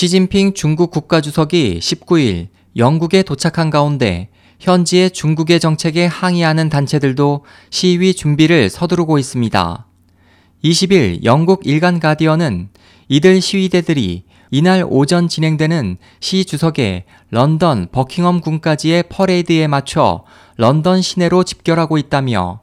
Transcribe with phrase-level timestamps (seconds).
[0.00, 9.18] 시진핑 중국 국가주석이 19일 영국에 도착한 가운데 현지의 중국의 정책에 항의하는 단체들도 시위 준비를 서두르고
[9.18, 9.86] 있습니다.
[10.64, 12.70] 20일 영국 일간 가디언은
[13.08, 20.24] 이들 시위대들이 이날 오전 진행되는 시 주석의 런던 버킹엄 궁까지의 퍼레이드에 맞춰
[20.56, 22.60] 런던 시내로 집결하고 있다며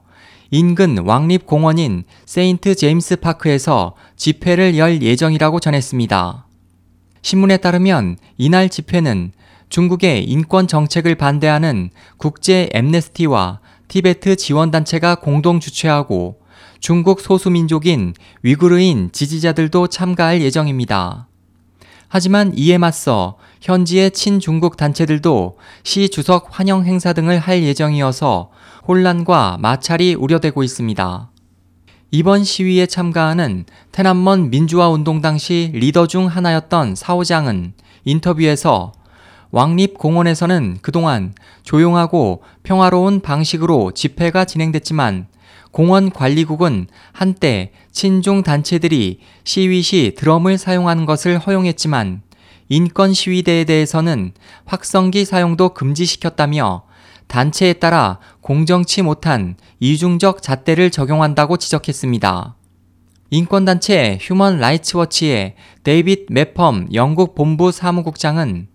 [0.50, 6.47] 인근 왕립 공원인 세인트 제임스 파크에서 집회를 열 예정이라고 전했습니다.
[7.28, 9.32] 신문에 따르면 이날 집회는
[9.68, 16.40] 중국의 인권 정책을 반대하는 국제 엠네스티와 티베트 지원단체가 공동 주최하고
[16.80, 21.28] 중국 소수민족인 위구르인 지지자들도 참가할 예정입니다.
[22.08, 28.50] 하지만 이에 맞서 현지의 친중국 단체들도 시 주석 환영 행사 등을 할 예정이어서
[28.88, 31.30] 혼란과 마찰이 우려되고 있습니다.
[32.10, 38.92] 이번 시위에 참가하는 테난먼 민주화 운동 당시 리더 중 하나였던 사오장은 인터뷰에서
[39.50, 41.34] 왕립공원에서는 그동안
[41.64, 45.26] 조용하고 평화로운 방식으로 집회가 진행됐지만
[45.70, 52.22] 공원 관리국은 한때 친중 단체들이 시위 시 드럼을 사용하는 것을 허용했지만
[52.70, 54.32] 인권 시위대에 대해서는
[54.64, 56.87] 확성기 사용도 금지시켰다며
[57.28, 62.56] 단체에 따라 공정치 못한 이중적 잣대를 적용한다고 지적했습니다.
[63.30, 68.68] 인권단체 휴먼 라이츠 워치의 데이빗 매펌 영국 본부 사무국장은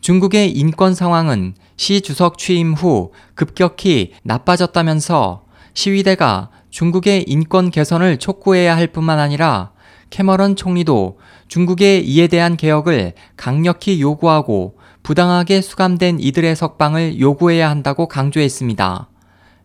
[0.00, 8.88] 중국의 인권 상황은 시 주석 취임 후 급격히 나빠졌다면서 시위대가 중국의 인권 개선을 촉구해야 할
[8.88, 9.70] 뿐만 아니라
[10.10, 19.08] 캐머런 총리도 중국의 이에 대한 개혁을 강력히 요구하고 부당하게 수감된 이들의 석방을 요구해야 한다고 강조했습니다.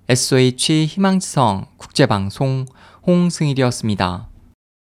[0.09, 2.65] SOH 희망지성 국제방송
[3.05, 4.27] 홍승일이었습니다.